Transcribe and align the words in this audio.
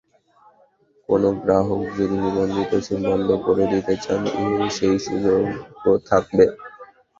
কোনো 1.09 1.27
গ্রাহক 1.41 1.81
যদি 1.97 2.15
নিবন্ধিত 2.23 2.71
সিম 2.85 3.01
বন্ধ 3.05 3.29
করে 3.45 3.65
দিতে 3.73 3.93
চান, 4.03 4.21
সেই 4.77 4.95
সুযোগও 5.05 5.93
থাকবে। 6.09 6.45